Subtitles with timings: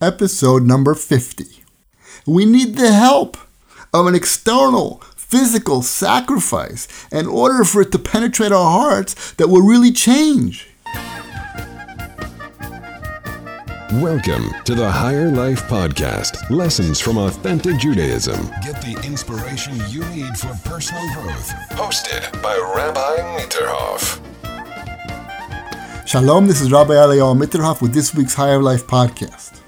[0.00, 1.44] episode number 50.
[2.26, 3.36] We need the help
[3.92, 9.60] of an external, physical sacrifice in order for it to penetrate our hearts that will
[9.60, 10.68] really change.
[13.94, 18.46] Welcome to the Higher Life Podcast Lessons from Authentic Judaism.
[18.62, 21.50] Get the inspiration you need for personal growth.
[21.72, 24.20] Hosted by Rabbi Mitterhoff.
[26.06, 29.59] Shalom, this is Rabbi Eliyahu Mitterhoff with this week's Higher Life Podcast.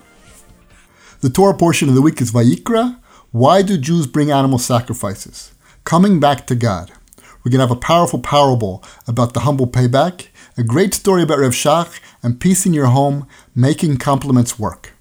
[1.22, 2.98] The Torah portion of the week is Vayikra.
[3.30, 5.54] Why do Jews bring animal sacrifices?
[5.84, 6.90] Coming back to God.
[7.16, 10.26] We're going to have a powerful parable about the humble payback,
[10.58, 14.94] a great story about Rev Shach, and peace in your home, making compliments work.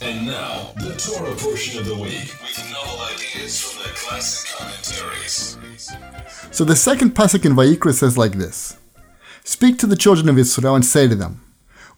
[0.00, 5.58] And now, the Torah portion of the week with novel ideas from the classic commentaries.
[6.50, 8.78] So the second pasuk in Vayikra says like this
[9.44, 11.44] Speak to the children of Israel and say to them,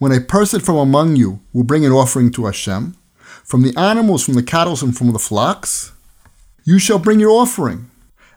[0.00, 2.96] When a person from among you will bring an offering to Hashem,
[3.44, 5.92] from the animals, from the cattle, and from the flocks,
[6.64, 7.90] you shall bring your offering.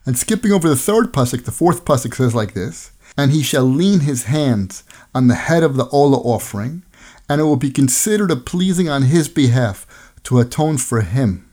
[0.05, 3.63] And skipping over the third pasuk, the fourth pasuk says like this And he shall
[3.63, 4.83] lean his hands
[5.15, 6.83] on the head of the Olah offering,
[7.29, 9.87] and it will be considered a pleasing on his behalf
[10.23, 11.49] to atone for him.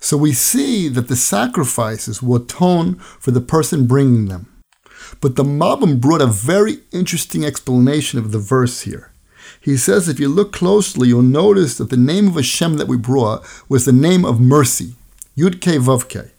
[0.00, 4.52] So we see that the sacrifices will atone for the person bringing them.
[5.20, 9.12] But the Malbim brought a very interesting explanation of the verse here.
[9.60, 12.96] He says if you look closely, you'll notice that the name of Hashem that we
[12.96, 14.94] brought was the name of mercy,
[15.36, 16.32] Yud Ke Vav Ke.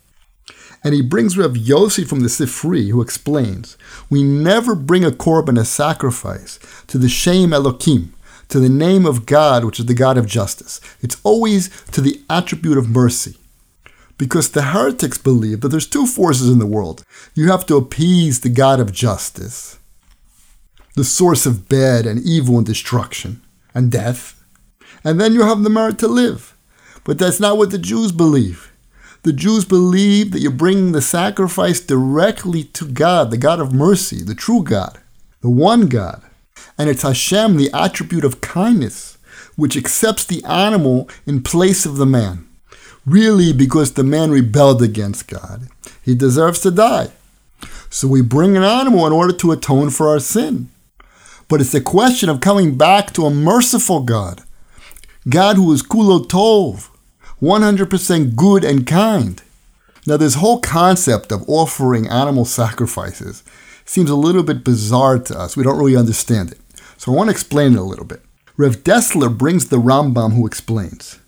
[0.84, 3.78] And he brings Rev Yossi from the Sifri, who explains,
[4.10, 8.10] we never bring a korban, a sacrifice, to the Shem Elokim,
[8.50, 10.80] to the name of God, which is the God of justice.
[11.02, 13.36] It's always to the attribute of mercy.
[14.18, 17.04] Because the heretics believe that there's two forces in the world.
[17.36, 19.78] You have to appease the God of justice,
[20.98, 23.40] the source of bad and evil and destruction
[23.76, 24.44] and death,
[25.04, 26.58] and then you have the merit to live.
[27.04, 28.72] But that's not what the Jews believe.
[29.22, 34.24] The Jews believe that you're bringing the sacrifice directly to God, the God of mercy,
[34.24, 34.98] the true God,
[35.42, 36.24] the one God.
[36.80, 39.20] And it's Hashem, the attribute of kindness,
[39.56, 42.48] which accepts the animal in place of the man.
[43.06, 45.68] Really, because the man rebelled against God,
[46.02, 47.10] he deserves to die.
[47.92, 50.70] So we bring an animal in order to atone for our sin.
[51.48, 54.44] But it's a question of coming back to a merciful God,
[55.30, 56.90] God who is kulo tov,
[57.42, 59.42] 100% good and kind.
[60.06, 63.44] Now, this whole concept of offering animal sacrifices
[63.86, 65.56] seems a little bit bizarre to us.
[65.56, 66.60] We don't really understand it.
[66.98, 68.22] So I want to explain it a little bit.
[68.58, 71.20] Rev Dessler brings the Rambam who explains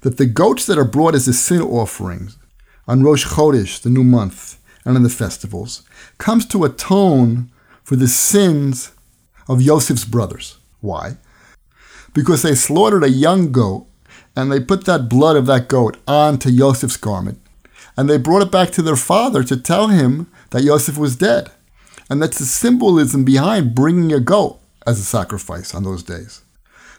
[0.00, 2.38] that the goats that are brought as a sin offerings
[2.86, 5.82] on Rosh Chodesh, the new month, and on the festivals,
[6.16, 7.50] comes to atone
[7.84, 8.92] for the sins
[9.48, 10.58] of Yosef's brothers.
[10.80, 11.16] Why?
[12.14, 13.86] Because they slaughtered a young goat
[14.36, 17.40] and they put that blood of that goat onto Yosef's garment,
[17.96, 21.50] and they brought it back to their father to tell him that Yosef was dead.
[22.08, 26.42] And that's the symbolism behind bringing a goat as a sacrifice on those days.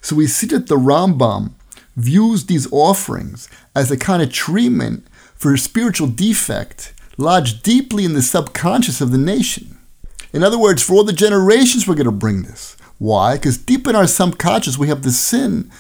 [0.02, 1.54] So we see that the Rambam
[1.96, 8.14] views these offerings as a kind of treatment for a spiritual defect lodged deeply in
[8.14, 9.79] the subconscious of the nation.
[10.32, 12.78] In other words, for all the generations, we're going to bring this.
[13.00, 13.36] Why?
[13.36, 15.72] Because deep in our subconscious, we have the sin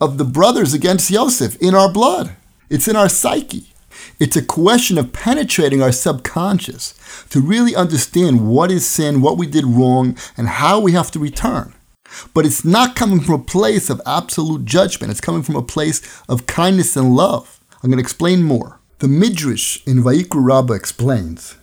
[0.00, 2.36] of the brothers against Yosef in our blood.
[2.70, 3.72] It's in our psyche.
[4.20, 6.94] It's a question of penetrating our subconscious
[7.30, 11.18] to really understand what is sin, what we did wrong, and how we have to
[11.18, 11.74] return.
[12.32, 15.10] But it's not coming from a place of absolute judgment.
[15.10, 17.60] It's coming from a place of kindness and love.
[17.82, 18.78] I'm going to explain more.
[18.98, 21.56] The Midrash in Vayikra Rabbah explains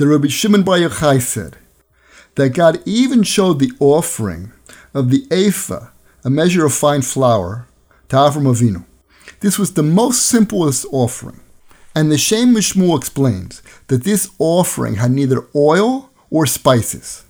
[0.00, 1.58] that Rabbi Shimon Bar Yochai said
[2.36, 4.50] that God even showed the offering
[4.94, 5.88] of the ephah,
[6.24, 7.66] a measure of fine flour,
[8.08, 8.86] to Avram Avinu.
[9.40, 11.40] This was the most simplest offering.
[11.94, 17.26] And the Shem MiShmuel explains that this offering had neither oil or spices.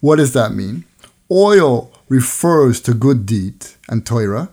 [0.00, 0.84] What does that mean?
[1.30, 4.50] Oil refers to good deeds and Torah,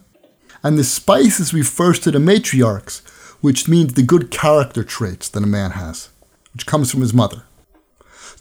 [0.63, 3.05] and the spices refers to the matriarchs,
[3.41, 6.07] which means the good character traits that a man has,
[6.53, 7.43] which comes from his mother.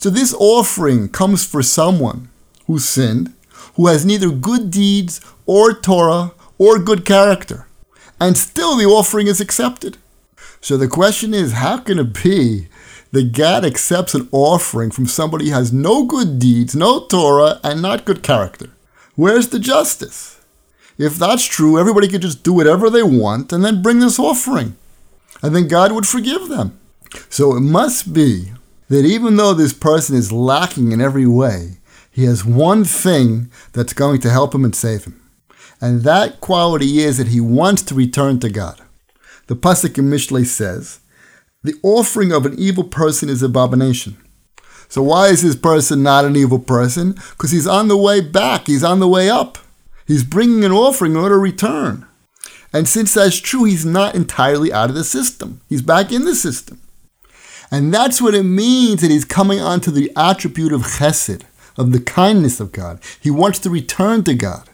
[0.01, 2.29] So this offering comes for someone
[2.69, 3.35] who sinned,
[3.75, 7.67] who has neither good deeds or Torah or good character,
[8.21, 9.97] and still the offering is accepted.
[10.61, 12.69] So the question is, how can it be
[13.11, 17.83] that God accepts an offering from somebody who has no good deeds, no Torah, and
[17.83, 18.71] not good character?
[19.17, 20.41] Where's the justice?
[20.97, 24.77] If that's true, everybody could just do whatever they want and then bring this offering.
[25.43, 26.79] And then God would forgive them.
[27.29, 28.53] So it must be
[28.89, 31.79] that even though this person is lacking in every way,
[32.11, 35.23] he has one thing that's going to help him and save him.
[35.81, 38.81] And that quality is that he wants to return to God.
[39.47, 41.01] The Pasuk in Mishlei says,
[41.63, 44.17] the offering of an evil person is abomination.
[44.89, 47.13] So why is this person not an evil person?
[47.13, 48.67] Because he's on the way back.
[48.67, 49.59] He's on the way up.
[50.07, 52.07] He's bringing an offering in order to return.
[52.73, 55.61] And since that's true, he's not entirely out of the system.
[55.69, 56.81] He's back in the system.
[57.71, 61.43] And that's what it means that he's coming onto the attribute of chesed,
[61.77, 63.01] of the kindness of God.
[63.21, 64.69] He wants to return to God.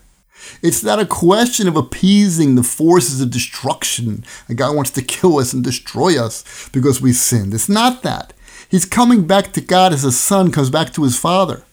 [0.63, 4.25] It's not a question of appeasing the forces of destruction.
[4.49, 7.55] And God wants to kill us and destroy us because we sinned.
[7.55, 8.33] It's not that.
[8.69, 11.65] He's coming back to God as a son comes back to his father.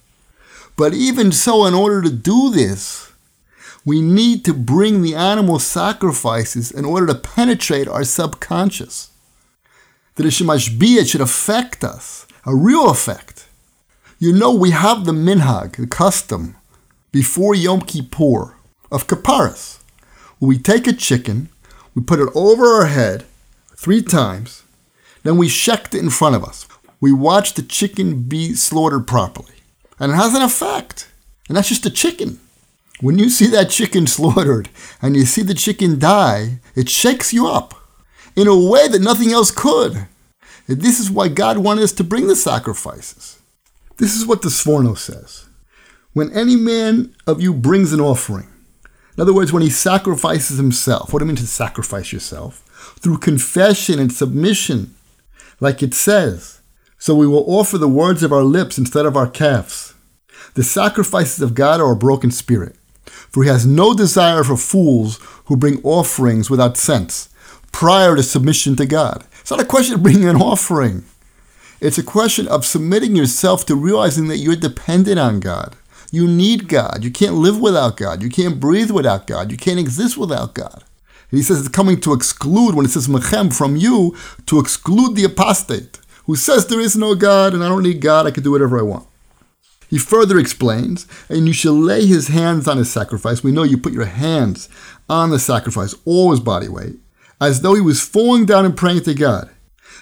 [0.78, 3.12] But even so, in order to do this,
[3.86, 9.11] we need to bring the animal sacrifices in order to penetrate our subconscious.
[10.22, 13.48] That it should it should affect us, a real effect.
[14.20, 16.58] You know, we have the minhag, the custom,
[17.12, 18.56] before Yom Kippur
[18.92, 19.80] of kaparas.
[20.40, 21.50] We take a chicken,
[21.96, 23.26] we put it over our head
[23.76, 24.62] three times,
[25.24, 26.68] then we shecht it in front of us.
[27.00, 29.56] We watch the chicken be slaughtered properly.
[30.00, 31.10] And it has an effect.
[31.48, 32.40] And that's just a chicken.
[33.00, 34.70] When you see that chicken slaughtered
[35.02, 37.74] and you see the chicken die, it shakes you up
[38.36, 40.06] in a way that nothing else could.
[40.68, 43.40] And this is why God wanted us to bring the sacrifices.
[43.98, 45.48] This is what the Sforno says.
[46.14, 48.48] When any man of you brings an offering,
[49.16, 52.64] in other words, when he sacrifices himself, what do I mean to sacrifice yourself?
[53.00, 54.96] Through confession and submission,
[55.60, 56.62] like it says.
[56.98, 59.94] So we will offer the words of our lips instead of our calves.
[60.54, 62.76] The sacrifices of God are a broken spirit,
[63.06, 67.30] for he has no desire for fools who bring offerings without sense,
[67.72, 69.26] prior to submission to God.
[69.42, 71.04] It's not a question of bringing an offering.
[71.82, 75.76] It's a question of submitting yourself to realizing that you're dependent on God.
[76.12, 77.04] You need God.
[77.04, 78.22] You can't live without God.
[78.22, 79.52] You can't breathe without God.
[79.52, 80.84] You can't exist without God.
[81.32, 84.16] And he says it's coming to exclude, when it says mechem, from you,
[84.46, 88.28] to exclude the apostate, who says there is no God and I don't need God,
[88.28, 89.08] I can do whatever I want.
[89.90, 93.44] He further explains, and you shall lay his hands on his sacrifice.
[93.44, 94.70] We know you put your hands
[95.10, 96.96] on the sacrifice, all his body weight,
[97.42, 99.50] as though he was falling down and praying to God,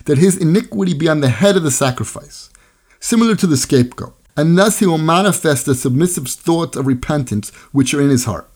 [0.06, 2.52] that his iniquity be on the head of the sacrifice,
[3.00, 7.94] similar to the scapegoat and thus he will manifest the submissive thoughts of repentance which
[7.94, 8.50] are in his heart.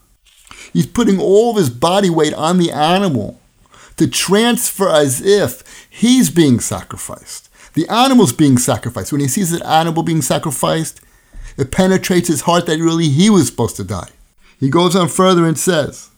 [0.71, 3.41] He's putting all of his body weight on the animal
[3.97, 7.50] to transfer as if he's being sacrificed.
[7.74, 9.12] The animal's being sacrificed.
[9.12, 11.01] When he sees that animal being sacrificed,
[11.57, 14.09] it penetrates his heart that really he was supposed to die.
[14.57, 16.12] He goes on further and says,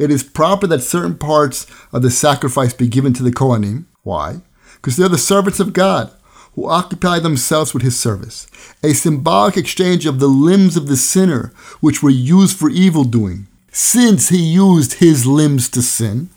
[0.00, 3.84] It is proper that certain parts of the sacrifice be given to the Kohanim.
[4.02, 4.40] Why?
[4.76, 6.10] Because they're the servants of God
[6.54, 8.46] who occupy themselves with his service,
[8.82, 13.46] a symbolic exchange of the limbs of the sinner which were used for evil doing.
[13.72, 16.30] Since he used his limbs to sin,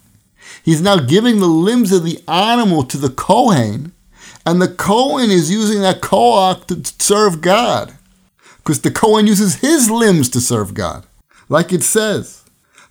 [0.61, 3.93] he's now giving the limbs of the animal to the Kohen,
[4.45, 7.93] and the Kohen is using that Koach to serve God.
[8.57, 11.05] Because the Kohen uses his limbs to serve God.
[11.47, 12.42] Like it says,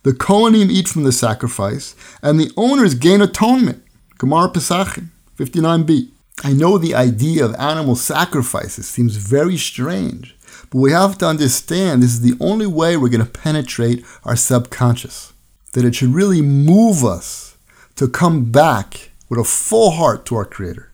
[0.03, 3.83] the Kohanim eat from the sacrifice, and the owners gain atonement.
[4.19, 5.09] Gemara Pesachim,
[5.39, 6.11] 59b.
[6.45, 10.37] I know the idea of animal sacrifices seems very strange,
[10.71, 14.37] but we have to understand this is the only way we're going to penetrate our
[14.37, 15.33] subconscious.
[15.73, 17.57] That it should really move us
[17.97, 20.91] to come back with a full heart to our Creator.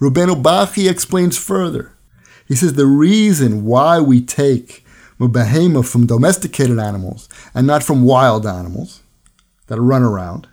[0.00, 1.92] Rabbeinu Bachya explains further.
[2.46, 4.81] He says the reason why we take
[5.28, 9.02] behemoth from domesticated animals and not from wild animals
[9.66, 10.48] that run around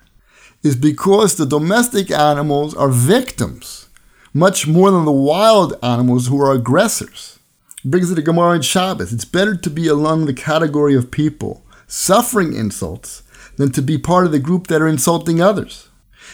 [0.63, 3.87] is because the domestic animals are victims
[4.33, 7.39] much more than the wild animals who are aggressors.
[7.83, 9.13] It brings it to Gemara and Shabbos.
[9.13, 13.23] It's better to be along the category of people suffering insults
[13.57, 15.89] than to be part of the group that are insulting others.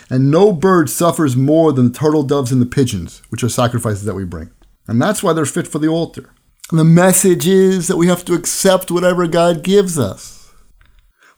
[0.10, 4.04] And no bird suffers more than the turtle doves and the pigeons, which are sacrifices
[4.06, 4.52] that we bring.
[4.88, 6.30] And that's why they're fit for the altar.
[6.72, 10.52] The message is that we have to accept whatever God gives us.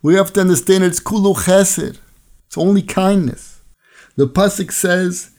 [0.01, 1.99] We have to understand it's kulu chesed.
[2.45, 3.59] It's only kindness.
[4.15, 5.31] The pasuk says,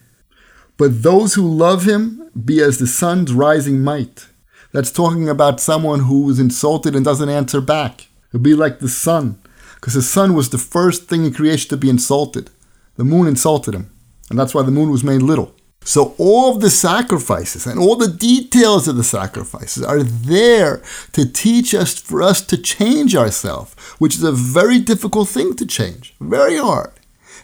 [0.77, 4.27] but those who love him be as the sun's rising might.
[4.73, 8.09] That's talking about someone who is insulted and doesn't answer back.
[8.29, 9.41] It'll be like the sun,
[9.77, 12.51] because the sun was the first thing in creation to be insulted.
[12.97, 13.91] The moon insulted him,
[14.29, 15.55] and that's why the moon was made little.
[15.83, 20.83] So all of the sacrifices and all the details of the sacrifices are there
[21.13, 25.67] to teach us for us to change ourselves, which is a very difficult thing to
[25.67, 26.93] change, very hard.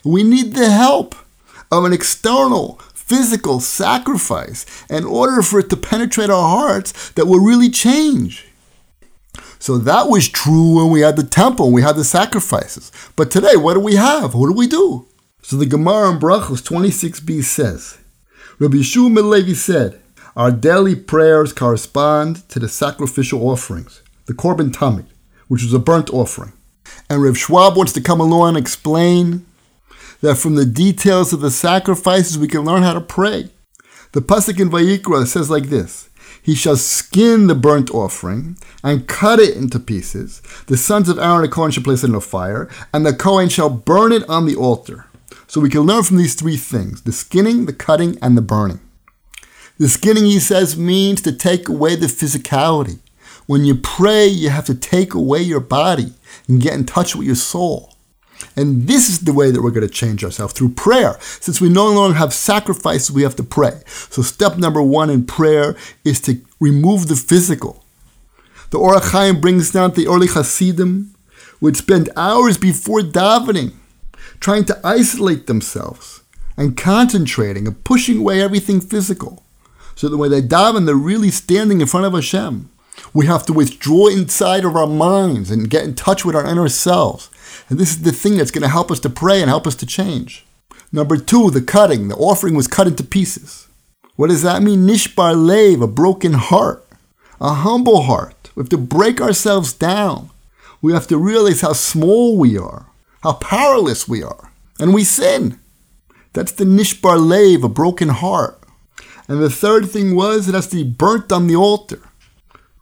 [0.05, 1.15] We need the help
[1.73, 7.41] of an external physical sacrifice in order for it to penetrate our hearts that will
[7.41, 8.47] really change.
[9.59, 12.93] So that was true when we had the temple we had the sacrifices.
[13.17, 14.35] But today, what do we have?
[14.35, 15.07] What do we do?
[15.41, 17.99] So the Gemara in Brachos 26b says,
[18.61, 20.01] Rabbi Yeshua Levi said,
[20.37, 25.07] Our daily prayers correspond to the sacrificial offerings, the Korban Tamid,
[25.49, 26.53] which is a burnt offering.
[27.11, 29.45] And Rav Schwab wants to come along and explain
[30.21, 33.51] that from the details of the sacrifices we can learn how to pray.
[34.13, 36.09] The pasuk in Vayikra says like this:
[36.41, 40.43] He shall skin the burnt offering and cut it into pieces.
[40.69, 43.49] The sons of Aaron the Kohen shall place it in the fire, and the Kohen
[43.49, 45.07] shall burn it on the altar.
[45.55, 48.81] So we can learn from these three things: the skinning, the cutting, and the burning.
[49.79, 52.99] The skinning, he says, means to take away the physicality.
[53.47, 56.13] When you pray, you have to take away your body
[56.49, 57.95] and get in touch with your soul.
[58.57, 61.19] And this is the way that we're going to change ourselves through prayer.
[61.21, 63.81] Since we no longer have sacrifices, we have to pray.
[63.87, 67.85] So, step number one in prayer is to remove the physical.
[68.71, 71.15] The Or HaChaim brings down the early Hasidim
[71.61, 73.75] would spend hours before davening
[74.45, 76.21] trying to isolate themselves
[76.55, 79.43] and concentrating and pushing away everything physical.
[79.95, 82.69] So that when they daven, they're really standing in front of Hashem.
[83.15, 86.69] We have to withdraw inside of our minds and get in touch with our inner
[86.69, 87.31] selves.
[87.71, 89.77] And this is the thing that's going to help us to pray and help us
[89.77, 90.45] to change.
[90.93, 92.09] Number two, the cutting.
[92.09, 93.67] The offering was cut into pieces.
[94.17, 94.87] What does that mean?
[94.87, 96.87] Nishbar lev, a broken heart,
[97.41, 98.51] a humble heart.
[98.55, 100.29] We have to break ourselves down.
[100.83, 102.85] We have to realize how small we are,
[103.25, 104.53] how powerless we are.
[104.79, 105.59] And we sin.
[106.35, 108.61] That's the nishbar lev, a broken heart.
[109.27, 112.03] And the third thing was it has to be burnt on the altar.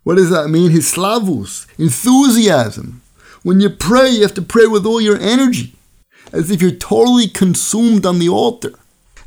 [0.02, 0.72] What does that mean?
[0.72, 3.02] Hislavus, enthusiasm.
[3.44, 5.76] When you pray, you have to pray with all your energy,
[6.32, 8.72] as if you're totally consumed on the altar.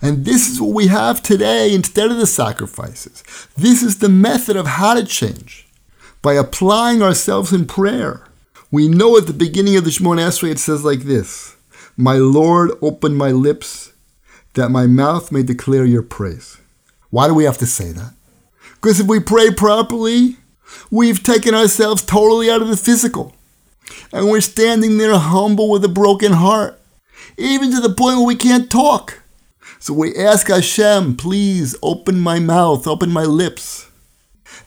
[0.01, 3.23] And this is what we have today instead of the sacrifices.
[3.55, 5.65] This is the method of how to change
[6.21, 8.27] by applying ourselves in prayer.
[8.71, 11.55] We know at the beginning of the Shemona Esrei it says like this
[11.95, 13.93] My Lord, open my lips
[14.53, 16.57] that my mouth may declare your praise.
[17.09, 18.13] Why do we have to say that?
[18.75, 20.37] Because if we pray properly,
[20.89, 23.35] we've taken ourselves totally out of the physical
[24.11, 26.79] and we're standing there humble with a broken heart,
[27.37, 29.21] even to the point where we can't talk.
[29.79, 33.89] So we ask Hashem, please open my mouth, open my lips,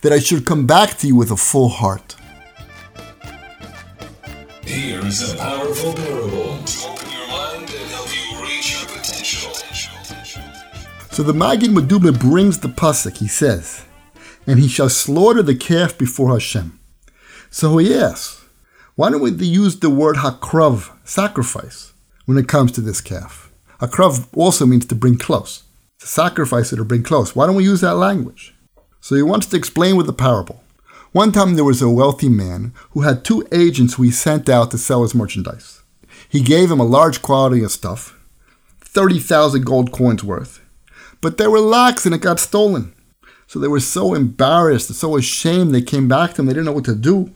[0.02, 2.14] that I should come back to you with a full heart.
[4.69, 9.55] Here is a powerful parable to open your mind and help you reach your potential.
[11.11, 13.17] So the Magid Medubna brings the pasuk.
[13.17, 13.87] He says,
[14.47, 16.79] "And he shall slaughter the calf before Hashem."
[17.51, 18.45] So oh he asks,
[18.95, 21.95] why don't we use the word hakrav, sacrifice,
[22.27, 23.51] when it comes to this calf?
[23.81, 25.63] Hakrav also means to bring close,
[26.01, 27.35] to sacrifice it or bring close.
[27.35, 28.55] Why don't we use that language?
[29.01, 30.63] So he wants to explain with a parable.
[31.12, 34.71] One time there was a wealthy man who had two agents who he sent out
[34.71, 35.83] to sell his merchandise.
[36.29, 38.19] He gave him a large quantity of stuff,
[38.81, 40.61] 30,000 gold coins worth,
[41.23, 42.93] but they were lax and it got stolen.
[43.47, 46.73] So they were so embarrassed so ashamed they came back to him, they didn't know
[46.73, 47.33] what to do.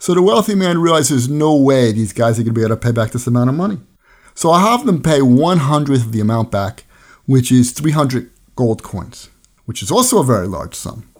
[0.00, 2.74] So the wealthy man realized there's no way these guys are going to be able
[2.74, 3.78] to pay back this amount of money.
[4.34, 6.84] So I'll have them pay one hundredth of the amount back,
[7.26, 9.30] which is 300 gold coins,
[9.64, 11.11] which is also a very large sum.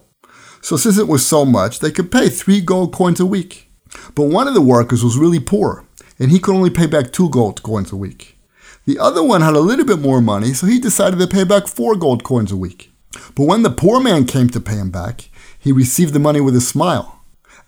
[0.62, 3.68] So since it was so much, they could pay three gold coins a week.
[4.14, 5.84] But one of the workers was really poor,
[6.20, 8.38] and he could only pay back two gold coins a week.
[8.86, 11.66] The other one had a little bit more money, so he decided to pay back
[11.66, 12.92] four gold coins a week.
[13.34, 15.28] But when the poor man came to pay him back,
[15.58, 17.20] he received the money with a smile.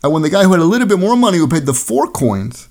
[0.02, 2.06] And when the guy who had a little bit more money, who paid the four
[2.06, 2.68] coins,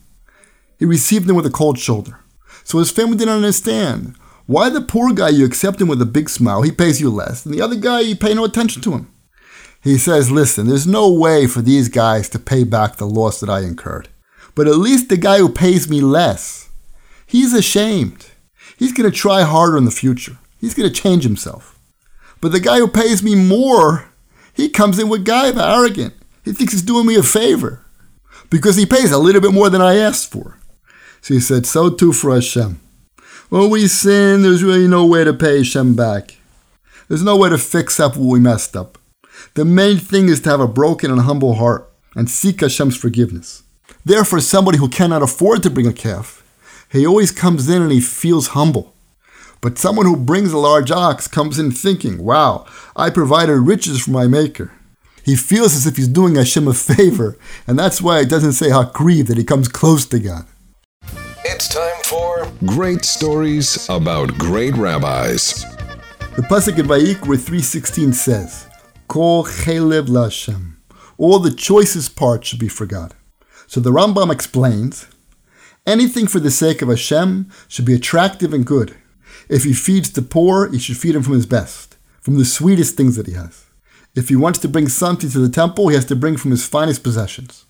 [0.79, 2.19] he received them with a cold shoulder.
[2.63, 4.15] So his family didn't understand.
[4.45, 7.45] Why the poor guy you accept him with a big smile, he pays you less,
[7.45, 9.09] and the other guy you pay no attention to him.
[9.83, 13.49] He says, Listen, there's no way for these guys to pay back the loss that
[13.49, 14.07] I incurred.
[14.55, 16.69] But at least the guy who pays me less,
[17.25, 18.27] he's ashamed.
[18.77, 20.37] He's going to try harder in the future.
[20.59, 21.77] He's going to change himself.
[22.39, 24.09] But the guy who pays me more,
[24.53, 26.13] he comes in with gaiva, arrogant.
[26.43, 27.85] He thinks he's doing me a favor
[28.49, 30.59] because he pays a little bit more than I asked for.
[31.21, 32.79] So he said, So too for Hashem.
[33.49, 36.37] When we sin, there's really no way to pay Hashem back.
[37.07, 38.97] There's no way to fix up what we messed up.
[39.53, 43.63] The main thing is to have a broken and humble heart and seek Hashem's forgiveness.
[44.05, 46.43] Therefore, somebody who cannot afford to bring a calf,
[46.91, 48.93] he always comes in and he feels humble.
[49.61, 54.11] But someone who brings a large ox comes in thinking, wow, I provided riches for
[54.11, 54.71] my maker
[55.23, 58.67] he feels as if he's doing Hashem a favor, and that's why it doesn't say
[58.67, 60.45] Hakriv, that he comes close to God.
[61.45, 65.65] It's time for Great Stories About Great Rabbis.
[66.35, 68.62] The Pasuk in Vayikra 3.16 says,
[69.07, 70.75] Kol chelev Lashem.
[71.17, 73.13] All the choicest parts should be for God.
[73.67, 75.07] So the Rambam explains
[75.85, 78.95] anything for the sake of Hashem should be attractive and good.
[79.49, 82.95] If he feeds the poor, he should feed him from his best, from the sweetest
[82.95, 83.65] things that he has.
[84.15, 86.67] If he wants to bring something to the temple, he has to bring from his
[86.67, 87.65] finest possessions.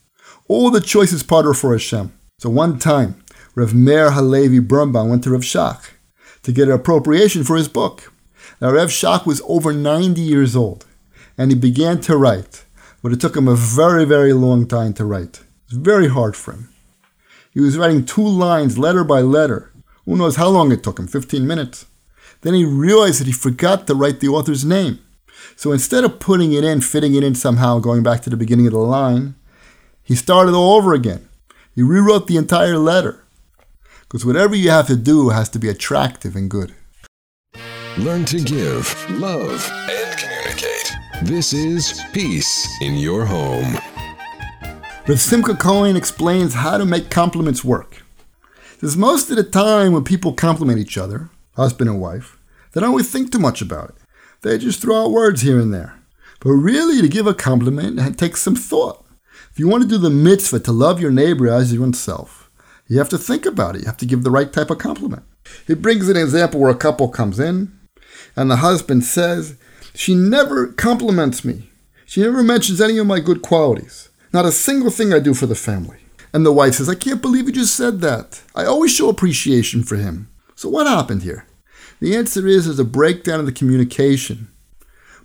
[0.48, 2.12] All the choicest part are for Hashem.
[2.40, 3.24] So one time,
[3.56, 5.92] Rav Meir Halevi Birnbaum went to Rav Shach
[6.44, 8.12] to get an approbation for his book.
[8.60, 10.86] Now, Rav Shach was over 90 years old,
[11.38, 12.66] and he began to write,
[13.02, 15.40] but it took him a very, very long time to write.
[15.40, 16.70] It was very hard for him.
[17.52, 19.72] He was writing two lines, letter by letter.
[20.06, 21.08] Who knows how long it took him?
[21.08, 21.86] 15 minutes.
[22.42, 25.00] Then he realized that he forgot to write the author's name.
[25.56, 28.68] So instead of putting it in, fitting it in somehow, going back to the beginning
[28.68, 29.36] of the line,
[30.04, 31.30] he started all over again.
[31.76, 33.24] He rewrote the entire letter.
[34.02, 36.74] Because whatever you have to do has to be attractive and good.
[38.00, 40.92] Learn to give, love, and communicate.
[41.22, 43.78] This is Peace in Your Home.
[45.08, 48.02] Rav Simcha Cohen explains how to make compliments work.
[48.82, 52.40] Says most of the time when people compliment each other, husband and wife,
[52.72, 53.96] they don't always think too much about it.
[54.42, 55.94] They just throw out words here and there.
[56.40, 59.06] But really, to give a compliment, it takes some thought.
[59.52, 62.50] If you want to do the mitzvah to love your neighbor as yourself,
[62.88, 63.82] you have to think about it.
[63.82, 65.22] You have to give the right type of compliment.
[65.68, 67.72] He brings an example where a couple comes in,
[68.36, 69.56] and the husband says,
[69.94, 71.70] She never compliments me.
[72.06, 74.10] She never mentions any of my good qualities.
[74.32, 75.98] Not a single thing I do for the family.
[76.34, 78.42] And the wife says, I can't believe you just said that.
[78.56, 80.30] I always show appreciation for him.
[80.56, 81.46] So what happened here?
[82.00, 84.48] The answer is there's a breakdown in the communication.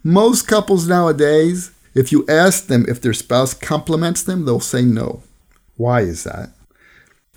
[0.05, 5.23] Most couples nowadays, if you ask them if their spouse compliments them, they'll say no.
[5.77, 6.51] Why is that?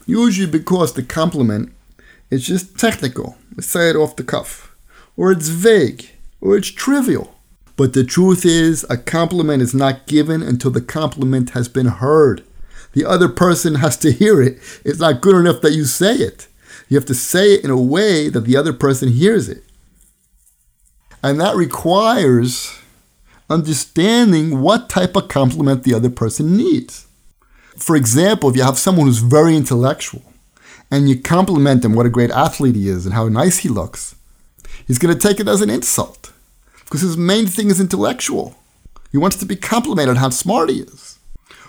[0.05, 1.73] Usually because the compliment
[2.29, 3.37] is just technical.
[3.55, 4.70] They say it off the cuff.
[5.21, 6.09] Or it's vague.
[6.41, 7.35] Or it's trivial.
[7.77, 12.43] But the truth is, a compliment is not given until the compliment has been heard.
[12.93, 14.57] The other person has to hear it.
[14.83, 16.47] It's not good enough that you say it.
[16.89, 19.63] You have to say it in a way that the other person hears it.
[21.21, 22.75] And that requires
[23.47, 27.05] understanding what type of compliment the other person needs.
[27.77, 30.23] For example, if you have someone who's very intellectual
[30.89, 34.15] and you compliment him what a great athlete he is and how nice he looks,
[34.87, 36.31] he's going to take it as an insult
[36.83, 38.55] because his main thing is intellectual.
[39.11, 41.19] He wants to be complimented on how smart he is.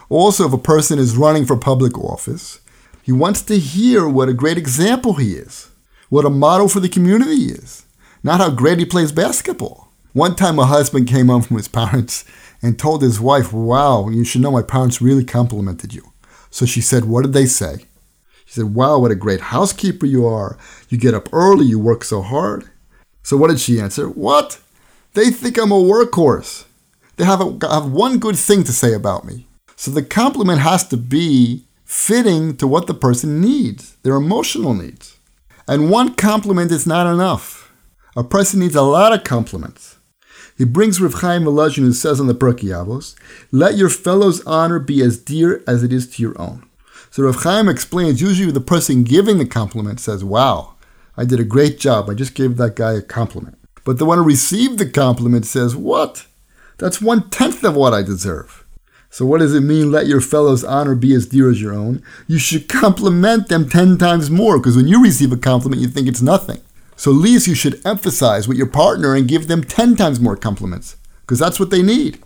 [0.09, 2.61] Also, if a person is running for public office,
[3.03, 5.70] he wants to hear what a great example he is,
[6.09, 7.85] what a model for the community he is,
[8.22, 9.88] not how great he plays basketball.
[10.12, 12.25] One time, a husband came home from his parents
[12.61, 16.12] and told his wife, Wow, you should know my parents really complimented you.
[16.51, 17.87] So she said, What did they say?
[18.44, 20.59] She said, Wow, what a great housekeeper you are.
[20.90, 22.70] You get up early, you work so hard.
[23.22, 24.08] So what did she answer?
[24.08, 24.61] What?
[25.14, 26.64] They think I'm a workhorse.
[27.16, 29.46] They have, a, have one good thing to say about me.
[29.76, 35.18] So the compliment has to be fitting to what the person needs, their emotional needs.
[35.68, 37.72] And one compliment is not enough.
[38.16, 39.96] A person needs a lot of compliments.
[40.56, 43.14] He brings Rav Chaim Volozhin who says on the Pirkei Avos,
[43.50, 46.68] let your fellow's honor be as dear as it is to your own.
[47.11, 50.71] So Rav Chaim explains, usually the person giving the compliment says, wow,
[51.16, 52.09] I did a great job.
[52.09, 53.59] I just gave that guy a compliment.
[53.85, 56.27] But the one who received the compliment says, what?
[56.79, 58.64] That's one tenth of what I deserve.
[59.11, 62.03] So what does it mean, let your fellow's honor be as dear as your own?
[62.27, 66.09] You should compliment them 10 times more, because when you receive a compliment, you think
[66.09, 66.62] it's nothing.
[66.96, 70.37] So at least you should emphasize with your partner and give them 10 times more
[70.37, 72.22] compliments, because that's what they need.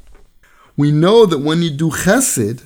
[0.76, 2.65] We know that when you do chesed,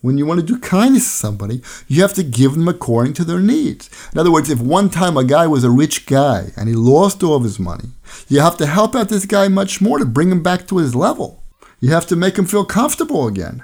[0.00, 3.24] when you want to do kindness to somebody, you have to give them according to
[3.24, 3.90] their needs.
[4.12, 7.22] In other words, if one time a guy was a rich guy and he lost
[7.22, 7.90] all of his money,
[8.28, 10.94] you have to help out this guy much more to bring him back to his
[10.94, 11.42] level.
[11.80, 13.62] You have to make him feel comfortable again.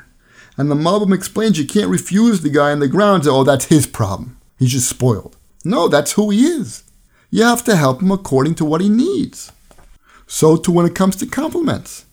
[0.57, 3.87] And the Malbim explains you can't refuse the guy on the ground oh, that's his
[3.87, 4.39] problem.
[4.59, 5.37] He's just spoiled.
[5.65, 6.85] No, that's who he is.
[7.31, 9.51] You have to help him according to what he needs.
[10.27, 12.07] So too when it comes to compliments.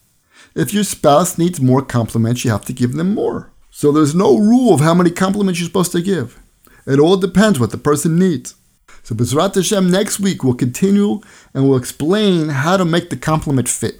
[0.55, 3.50] If your spouse needs more compliments, you have to give them more.
[3.81, 6.39] So there's no rule of how many compliments you're supposed to give.
[6.85, 8.53] It all depends what the person needs.
[9.01, 11.19] So B'ezrat Hashem next week we'll continue
[11.55, 13.95] and we'll explain how to make the compliment fit.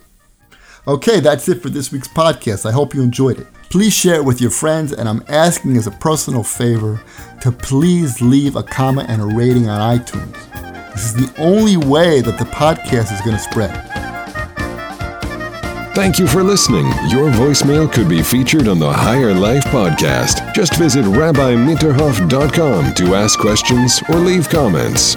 [0.88, 2.70] Okay, that's it for this week's podcast.
[2.70, 3.48] I hope you enjoyed it.
[3.72, 7.02] Please share it with your friends, and I'm asking as a personal favor
[7.41, 10.94] to please leave a comment and a rating on iTunes.
[10.94, 14.00] This is the only way that the podcast is going to spread.
[15.93, 16.86] Thank you for listening.
[17.10, 20.54] Your voicemail could be featured on the Higher Life podcast.
[20.54, 25.15] Just visit rabbimitterhoff.com to ask questions or leave comments.